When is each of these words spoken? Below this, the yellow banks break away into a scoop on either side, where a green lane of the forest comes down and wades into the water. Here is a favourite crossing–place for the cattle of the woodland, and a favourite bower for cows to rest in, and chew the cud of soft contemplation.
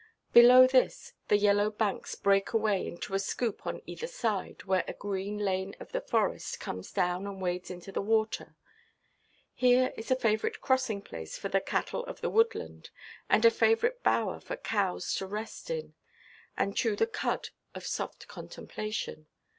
Below 0.33 0.65
this, 0.65 1.13
the 1.27 1.37
yellow 1.37 1.69
banks 1.69 2.15
break 2.15 2.53
away 2.53 2.87
into 2.87 3.13
a 3.13 3.19
scoop 3.19 3.67
on 3.67 3.83
either 3.85 4.07
side, 4.07 4.63
where 4.63 4.83
a 4.87 4.93
green 4.93 5.37
lane 5.37 5.75
of 5.79 5.91
the 5.91 6.01
forest 6.01 6.59
comes 6.59 6.91
down 6.91 7.27
and 7.27 7.39
wades 7.39 7.69
into 7.69 7.91
the 7.91 8.01
water. 8.01 8.55
Here 9.53 9.93
is 9.95 10.09
a 10.09 10.15
favourite 10.15 10.59
crossing–place 10.59 11.37
for 11.37 11.49
the 11.49 11.61
cattle 11.61 12.03
of 12.05 12.21
the 12.21 12.31
woodland, 12.31 12.89
and 13.29 13.45
a 13.45 13.51
favourite 13.51 14.01
bower 14.01 14.39
for 14.39 14.57
cows 14.57 15.13
to 15.17 15.27
rest 15.27 15.69
in, 15.69 15.93
and 16.57 16.75
chew 16.75 16.95
the 16.95 17.05
cud 17.05 17.49
of 17.75 17.85
soft 17.85 18.27
contemplation. 18.27 19.27